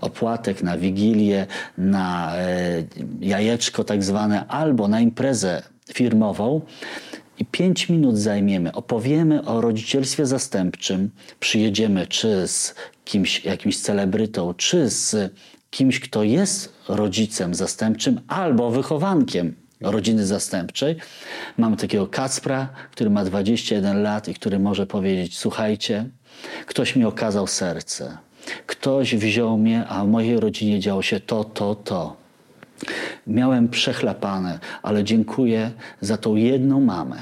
[0.00, 1.46] opłatek, na wigilię,
[1.78, 2.84] na e,
[3.20, 5.62] jajeczko tak zwane, albo na imprezę
[5.94, 6.60] firmową
[7.42, 12.74] i pięć minut zajmiemy, opowiemy o rodzicielstwie zastępczym, przyjedziemy czy z
[13.04, 15.34] kimś, jakimś celebrytą, czy z
[15.70, 20.96] kimś, kto jest rodzicem zastępczym albo wychowankiem rodziny zastępczej.
[21.58, 26.08] Mamy takiego Kacpra, który ma 21 lat i który może powiedzieć: Słuchajcie,
[26.66, 28.18] ktoś mi okazał serce.
[28.66, 32.21] Ktoś wziął mnie, a w mojej rodzinie działo się to, to, to.
[33.26, 37.16] Miałem przechlapane, ale dziękuję za tą jedną mamę,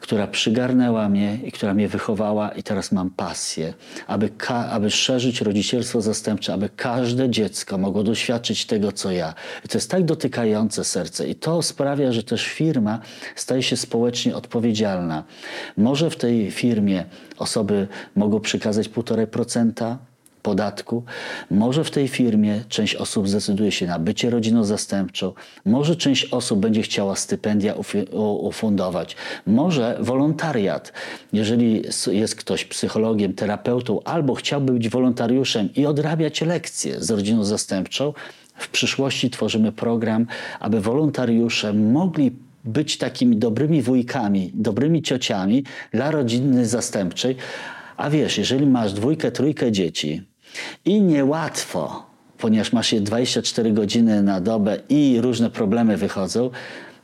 [0.00, 3.74] która przygarnęła mnie i która mnie wychowała i teraz mam pasję,
[4.06, 4.30] aby,
[4.70, 9.34] aby szerzyć rodzicielstwo zastępcze, aby każde dziecko mogło doświadczyć tego, co ja.
[9.64, 12.98] I to jest tak dotykające serce i to sprawia, że też firma
[13.34, 15.24] staje się społecznie odpowiedzialna.
[15.76, 17.04] Może w tej firmie
[17.38, 19.96] osoby mogą przekazać 1,5%,
[20.46, 21.04] podatku.
[21.50, 25.32] Może w tej firmie część osób zdecyduje się na bycie rodziną zastępczą,
[25.64, 27.74] może część osób będzie chciała stypendia
[28.40, 30.92] ufundować, może wolontariat.
[31.32, 31.82] Jeżeli
[32.12, 38.12] jest ktoś psychologiem, terapeutą albo chciałby być wolontariuszem i odrabiać lekcje z rodziną zastępczą,
[38.56, 40.26] w przyszłości tworzymy program,
[40.60, 42.32] aby wolontariusze mogli
[42.64, 47.36] być takimi dobrymi wujkami, dobrymi ciociami dla rodziny zastępczej.
[47.96, 50.22] A wiesz, jeżeli masz dwójkę, trójkę dzieci,
[50.84, 52.06] i niełatwo,
[52.38, 56.50] ponieważ masz je 24 godziny na dobę i różne problemy wychodzą,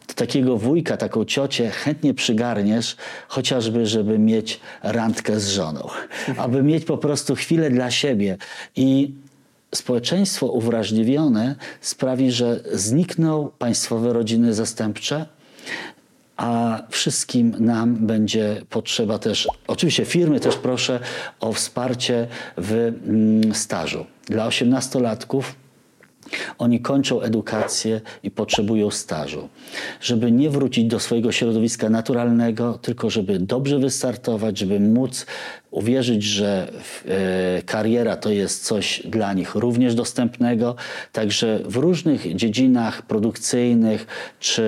[0.06, 2.96] to takiego wujka, taką ciocię chętnie przygarniesz,
[3.28, 5.88] chociażby, żeby mieć randkę z żoną,
[6.36, 8.36] aby mieć po prostu chwilę dla siebie.
[8.76, 9.12] I
[9.74, 15.26] społeczeństwo uwrażliwione sprawi, że znikną państwowe rodziny zastępcze,
[16.37, 21.01] a wszystkim nam będzie potrzeba też, oczywiście firmy też proszę
[21.40, 24.07] o wsparcie w mm, stażu.
[24.27, 25.55] Dla osiemnastolatków
[26.59, 29.49] oni kończą edukację i potrzebują stażu,
[30.01, 35.27] żeby nie wrócić do swojego środowiska naturalnego, tylko żeby dobrze wystartować, żeby móc
[35.72, 36.72] uwierzyć, że
[37.08, 40.76] e, kariera to jest coś dla nich również dostępnego.
[41.12, 44.06] Także w różnych dziedzinach produkcyjnych
[44.40, 44.62] czy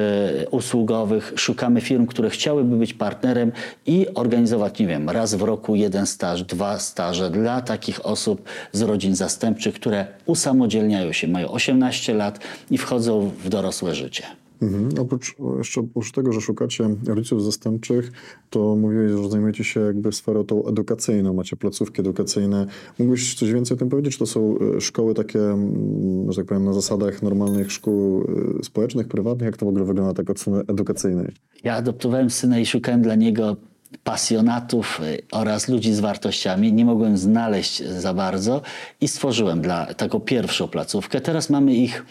[0.50, 3.52] usługowych szukamy firm, które chciałyby być partnerem
[3.86, 8.82] i organizować, nie wiem, raz w roku jeden staż, dwa staże dla takich osób z
[8.82, 12.38] rodzin zastępczych, które usamodzielniają się, mają 18 lat
[12.70, 14.43] i wchodzą w dorosłe życie.
[14.62, 14.88] Mhm.
[14.98, 18.12] Oprócz, jeszcze oprócz tego, że szukacie rodziców zastępczych,
[18.50, 22.66] to mówiłeś, że zajmujecie się jakby sferą tą edukacyjną, macie placówki edukacyjne.
[22.98, 24.12] Mógłbyś coś więcej o tym powiedzieć?
[24.12, 28.22] Czy to są e, szkoły takie, mm, że tak powiem, na zasadach normalnych szkół
[28.60, 29.46] e, społecznych, prywatnych?
[29.46, 31.32] Jak to w ogóle wygląda tak od strony edukacyjnej?
[31.64, 33.56] Ja adoptowałem syna i szukałem dla niego
[34.04, 38.62] pasjonatów y, oraz ludzi z wartościami nie mogłem znaleźć za bardzo
[39.00, 41.20] i stworzyłem dla taką pierwszą placówkę.
[41.20, 42.04] Teraz mamy ich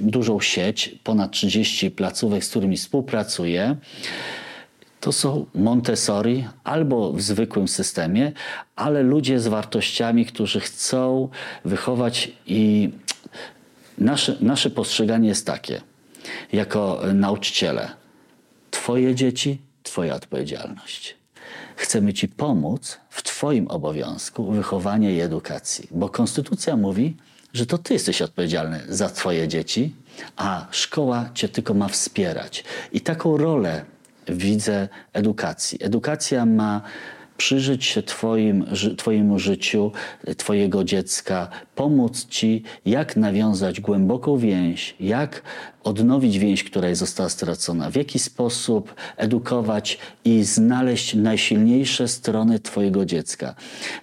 [0.00, 3.76] dużą sieć, ponad 30 placówek, z którymi współpracuję.
[5.00, 8.32] To są Montessori albo w zwykłym systemie,
[8.76, 11.28] ale ludzie z wartościami, którzy chcą
[11.64, 12.90] wychować i
[13.98, 15.80] nasze, nasze postrzeganie jest takie,
[16.52, 17.88] jako nauczyciele.
[18.70, 21.16] Twoje dzieci Twoja odpowiedzialność.
[21.76, 27.16] Chcemy Ci pomóc w Twoim obowiązku wychowania i edukacji, bo Konstytucja mówi,
[27.52, 29.94] że to Ty jesteś odpowiedzialny za Twoje dzieci,
[30.36, 32.64] a szkoła Cię tylko ma wspierać.
[32.92, 33.84] I taką rolę
[34.28, 35.78] widzę edukacji.
[35.82, 36.82] Edukacja ma
[37.38, 39.92] przyjrzeć się twoim, Twojemu życiu,
[40.36, 45.42] Twojego dziecka, pomóc Ci, jak nawiązać głęboką więź, jak
[45.84, 53.54] odnowić więź, która została stracona, w jaki sposób edukować i znaleźć najsilniejsze strony Twojego dziecka.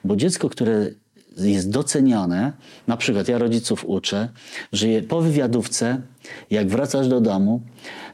[0.03, 0.89] Bo dziecko, które
[1.37, 2.53] jest docenione,
[2.87, 4.29] na przykład ja rodziców uczę,
[4.73, 6.01] że po wywiadówce,
[6.51, 7.61] jak wracasz do domu,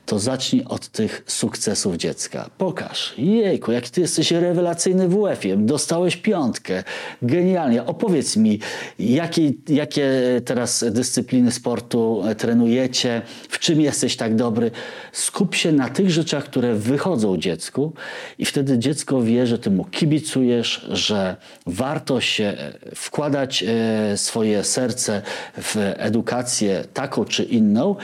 [0.05, 2.49] to zacznij od tych sukcesów dziecka.
[2.57, 3.13] Pokaż.
[3.17, 6.83] Jejku, jak ty jesteś rewelacyjny w UEF-ie, dostałeś piątkę.
[7.21, 7.85] Genialnie.
[7.85, 8.59] Opowiedz mi,
[8.99, 10.11] jakie, jakie
[10.45, 14.71] teraz dyscypliny sportu trenujecie, w czym jesteś tak dobry.
[15.11, 17.93] Skup się na tych rzeczach, które wychodzą dziecku
[18.37, 22.57] i wtedy dziecko wie, że ty mu kibicujesz, że warto się
[22.95, 25.21] wkładać e, swoje serce
[25.57, 27.95] w edukację taką czy inną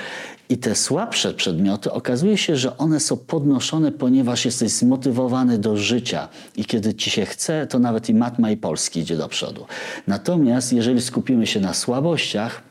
[0.50, 6.28] I te słabsze przedmioty okazuje się, że one są podnoszone, ponieważ jesteś zmotywowany do życia.
[6.56, 9.66] I kiedy ci się chce, to nawet i matma i polski idzie do przodu.
[10.08, 12.62] Natomiast jeżeli skupimy się na słabościach,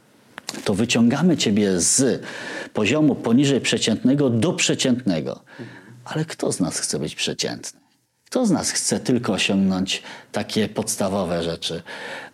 [0.64, 2.22] to wyciągamy ciebie z
[2.72, 5.42] poziomu poniżej przeciętnego do przeciętnego.
[6.04, 7.80] Ale kto z nas chce być przeciętny?
[8.24, 11.82] Kto z nas chce tylko osiągnąć takie podstawowe rzeczy?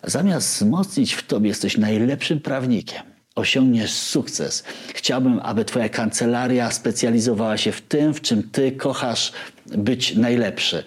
[0.03, 3.12] Zamiast wzmocnić w tobie, jesteś najlepszym prawnikiem.
[3.35, 4.63] Osiągniesz sukces.
[4.93, 9.31] Chciałbym, aby Twoja kancelaria specjalizowała się w tym, w czym Ty kochasz
[9.65, 10.83] być najlepszy.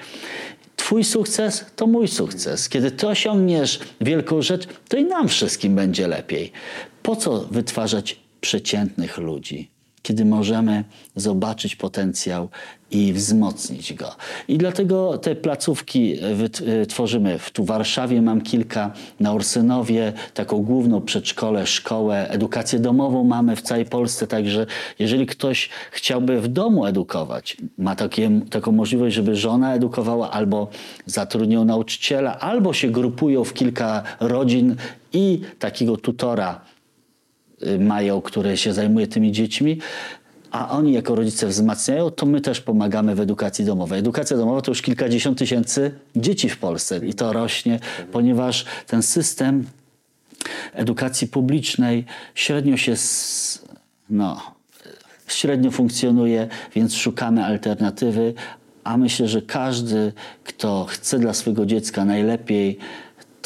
[0.76, 2.68] Twój sukces to mój sukces.
[2.68, 6.52] Kiedy Ty osiągniesz wielką rzecz, to i nam wszystkim będzie lepiej.
[7.02, 9.75] Po co wytwarzać przeciętnych ludzi?
[10.06, 10.84] Kiedy możemy
[11.16, 12.48] zobaczyć potencjał
[12.90, 14.14] i wzmocnić go.
[14.48, 16.18] I dlatego te placówki
[16.82, 17.38] e, tworzymy.
[17.52, 23.62] Tu w Warszawie mam kilka, na Orsynowie taką główną przedszkole, szkołę, edukację domową mamy w
[23.62, 24.66] całej Polsce, także
[24.98, 30.68] jeżeli ktoś chciałby w domu edukować, ma takie, taką możliwość, żeby żona edukowała albo
[31.06, 34.76] zatrudnią nauczyciela, albo się grupują w kilka rodzin
[35.12, 36.60] i takiego tutora
[37.78, 39.78] mają, które się zajmuje tymi dziećmi,
[40.50, 43.98] a oni jako rodzice wzmacniają, to my też pomagamy w edukacji domowej.
[43.98, 47.80] Edukacja domowa to już kilkadziesiąt tysięcy dzieci w Polsce i to rośnie,
[48.12, 49.66] ponieważ ten system
[50.72, 52.94] edukacji publicznej średnio się,
[54.10, 54.40] no,
[55.28, 58.34] średnio funkcjonuje, więc szukamy alternatywy,
[58.84, 60.12] a myślę, że każdy,
[60.44, 62.78] kto chce dla swojego dziecka najlepiej,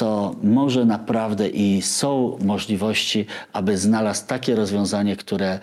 [0.01, 5.59] to może naprawdę i są możliwości, aby znalazł takie rozwiązanie, które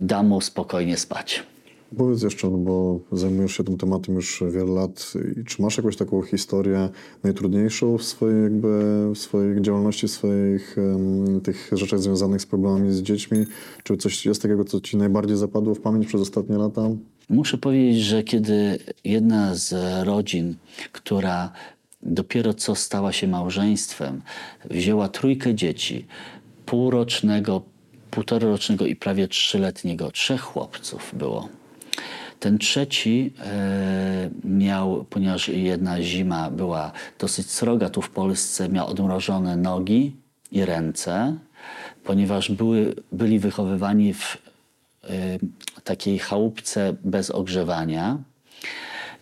[0.00, 1.42] da mu spokojnie spać.
[1.98, 5.12] Powiedz jeszcze, no bo zajmujesz się tym tematem już wiele lat.
[5.46, 6.88] Czy masz jakąś taką historię
[7.22, 8.68] najtrudniejszą w swojej, jakby,
[9.14, 13.46] w swojej działalności, w swoich um, tych rzeczach związanych z problemami z dziećmi?
[13.82, 16.82] Czy coś jest takiego, co ci najbardziej zapadło w pamięć przez ostatnie lata?
[17.28, 19.74] Muszę powiedzieć, że kiedy jedna z
[20.06, 20.54] rodzin,
[20.92, 21.52] która
[22.04, 24.22] dopiero co stała się małżeństwem,
[24.70, 26.06] wzięła trójkę dzieci,
[26.66, 27.62] półrocznego,
[28.10, 31.48] półtorarocznego i prawie trzyletniego, trzech chłopców było.
[32.40, 39.56] Ten trzeci e, miał, ponieważ jedna zima była dosyć sroga tu w Polsce, miał odmrożone
[39.56, 40.16] nogi
[40.52, 41.36] i ręce,
[42.04, 44.36] ponieważ były, byli wychowywani w
[45.04, 45.08] e,
[45.84, 48.18] takiej chałupce bez ogrzewania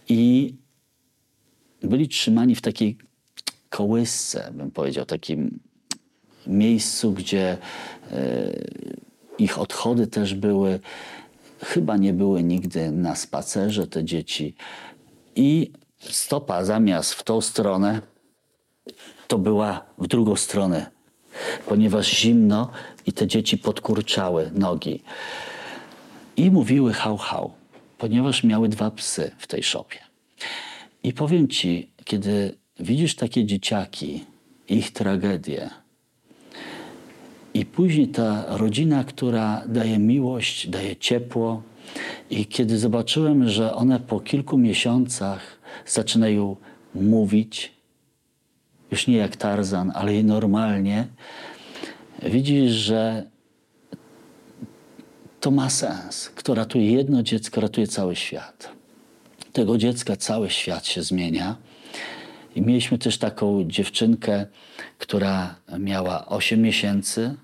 [0.09, 0.55] i
[1.85, 2.99] byli trzymani w takiej
[3.71, 5.59] kołysce, bym powiedział, takim
[6.47, 7.59] miejscu, gdzie
[8.13, 8.53] e,
[9.39, 10.81] ich odchody też były.
[11.65, 14.55] Chyba nie były nigdy na spacerze te dzieci.
[15.37, 18.01] I stopa zamiast w tą stronę,
[19.29, 20.87] to była w drugą stronę,
[21.69, 22.71] ponieważ zimno
[23.07, 25.03] i te dzieci podkurczały nogi.
[26.37, 27.53] I mówiły hał, hał,
[27.99, 29.99] ponieważ miały dwa psy w tej szopie.
[31.05, 34.25] I powiem ci, kiedy widzisz takie dzieciaki,
[34.69, 35.71] ich tragedię,
[37.55, 41.63] i później ta rodzina, która daje miłość, daje ciepło,
[42.31, 45.41] i kiedy zobaczyłem, że one po kilku miesiącach
[45.87, 46.57] zaczynają
[46.95, 47.73] mówić,
[48.91, 51.07] już nie jak Tarzan, ale i normalnie,
[52.23, 53.27] widzisz, że
[55.41, 56.31] to ma sens.
[56.35, 58.82] Kto ratuje jedno dziecko, ratuje cały świat
[59.53, 61.57] tego dziecka cały świat się zmienia.
[62.57, 64.47] I mieliśmy też taką dziewczynkę,
[64.99, 67.35] która miała 8 miesięcy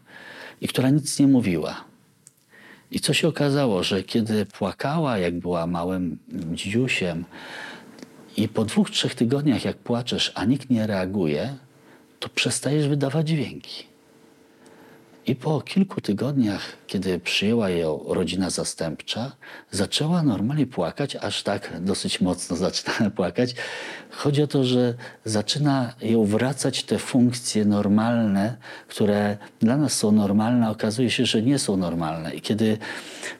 [0.61, 1.85] i która nic nie mówiła.
[2.91, 6.19] I co się okazało, że kiedy płakała, jak była małym
[6.53, 7.25] dziusiem,
[8.37, 11.57] i po dwóch, trzech tygodniach, jak płaczesz, a nikt nie reaguje,
[12.21, 13.85] to przestajesz wydawać dźwięki.
[15.29, 19.33] I po kilku tygodniach, kiedy przyjęła ją rodzina zastępcza,
[19.71, 23.55] zaczęła normalnie płakać, aż tak dosyć mocno zaczyna płakać.
[24.11, 28.57] Chodzi o to, że zaczyna ją wracać te funkcje normalne,
[28.89, 32.35] które dla nas są normalne, okazuje się, że nie są normalne.
[32.35, 32.79] I kiedy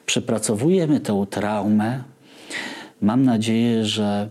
[0.05, 2.03] przepracowujemy tę traumę,
[3.01, 4.29] mam nadzieję, że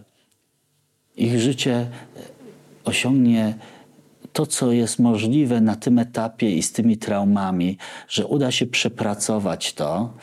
[1.16, 1.87] ich życie
[2.85, 3.55] osiągnie
[4.38, 9.72] to, co jest możliwe na tym etapie i z tymi traumami, że uda się przepracować
[9.72, 10.14] to.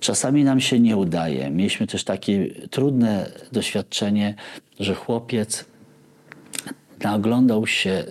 [0.00, 1.50] Czasami nam się nie udaje.
[1.50, 4.34] Mieliśmy też takie trudne doświadczenie,
[4.80, 5.64] że chłopiec
[7.00, 8.04] naoglądał się e,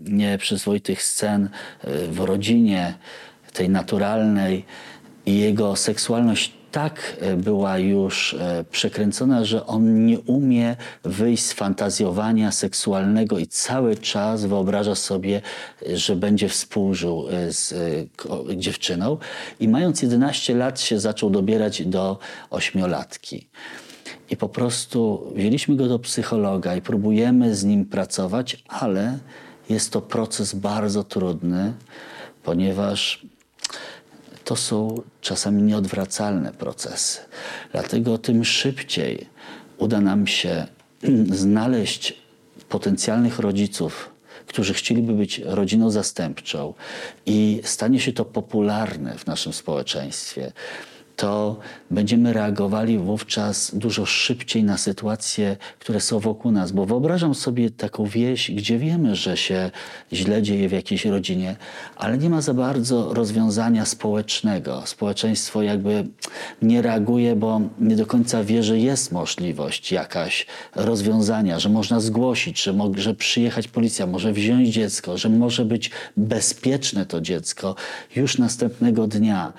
[0.00, 1.48] nieprzyzwoitych scen
[1.80, 2.94] e, w rodzinie,
[3.52, 4.64] tej naturalnej,
[5.26, 11.52] i jego seksualność tak e, była już e, przekręcona, że on nie umie wyjść z
[11.52, 15.42] fantazjowania seksualnego i cały czas wyobraża sobie,
[15.82, 17.74] e, że będzie współżył z
[18.56, 19.18] dziewczyną.
[19.60, 22.18] I mając 11 lat się zaczął dobierać do
[22.50, 23.46] ośmiolatki.
[24.30, 29.18] I po prostu wzięliśmy go do psychologa i próbujemy z nim pracować, ale
[29.70, 31.72] jest to proces bardzo trudny,
[32.42, 33.26] ponieważ
[34.44, 37.20] to są czasami nieodwracalne procesy.
[37.72, 39.26] Dlatego tym szybciej
[39.78, 40.66] uda nam się
[41.44, 42.14] znaleźć
[42.68, 44.10] potencjalnych rodziców,
[44.46, 46.74] którzy chcieliby być rodziną zastępczą
[47.26, 50.52] i stanie się to popularne w naszym społeczeństwie,
[51.16, 51.56] to
[51.90, 56.72] będziemy reagowali wówczas dużo szybciej na sytuacje, które są wokół nas.
[56.72, 59.70] Bo wyobrażam sobie taką wieś, gdzie wiemy, że się
[60.12, 61.56] źle dzieje w jakiejś rodzinie,
[61.96, 64.82] ale nie ma za bardzo rozwiązania społecznego.
[64.86, 66.06] Społeczeństwo jakby
[66.62, 72.62] nie reaguje, bo nie do końca wie, że jest możliwość jakaś rozwiązania, że można zgłosić,
[72.62, 77.74] że może przyjechać policja, może wziąć dziecko, że może być bezpieczne to dziecko
[78.16, 79.52] już następnego dnia.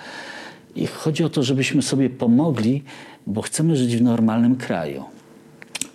[0.76, 2.84] I chodzi o to, żebyśmy sobie pomogli,
[3.28, 5.03] bo chcemy żyć w normalnym kraju.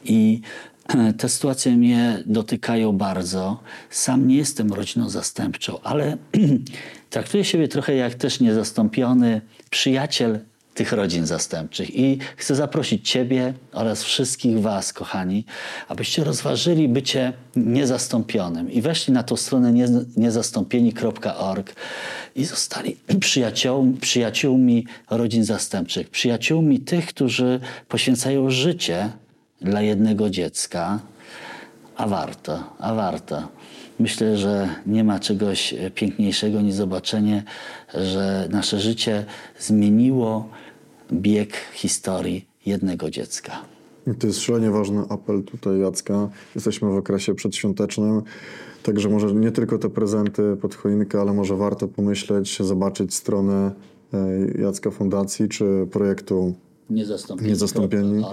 [0.05, 0.41] I
[1.19, 3.61] te sytuacje mnie dotykają bardzo.
[3.91, 6.17] Sam nie jestem rodziną zastępczą, ale
[7.11, 10.39] traktuję siebie trochę jak też niezastąpiony przyjaciel
[10.75, 11.97] tych rodzin zastępczych.
[11.97, 15.45] I chcę zaprosić Ciebie oraz wszystkich Was, kochani,
[15.89, 21.75] abyście rozważyli bycie niezastąpionym i weszli na tą stronę nie- niezastąpieni.org
[22.35, 29.11] i zostali przyjaciół, przyjaciółmi rodzin zastępczych, przyjaciółmi tych, którzy poświęcają życie
[29.61, 31.01] dla jednego dziecka,
[31.97, 33.49] a warto, a warto.
[33.99, 37.43] Myślę, że nie ma czegoś piękniejszego niż zobaczenie,
[37.95, 39.25] że nasze życie
[39.59, 40.49] zmieniło
[41.13, 43.53] bieg historii jednego dziecka.
[44.19, 46.29] To jest szalenie ważny apel tutaj Jacka.
[46.55, 48.23] Jesteśmy w okresie przedświątecznym,
[48.83, 53.73] także może nie tylko te prezenty pod choinkę, ale może warto pomyśleć, zobaczyć stronę
[54.13, 56.55] e, Jacka Fundacji czy projektu
[57.49, 58.25] Niezastąpieni.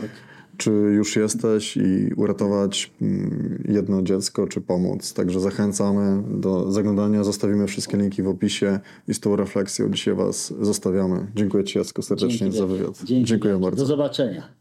[0.58, 5.14] Czy już jesteś i uratować mm, jedno dziecko, czy pomóc.
[5.14, 7.24] Także zachęcamy do zaglądania.
[7.24, 11.28] Zostawimy wszystkie linki w opisie i z tą refleksją dzisiaj Was zostawiamy.
[11.36, 13.04] Dziękuję Ci Jacku serdecznie za wywiad.
[13.04, 13.78] Dzięki Dziękuję bardzo.
[13.78, 14.57] Do zobaczenia.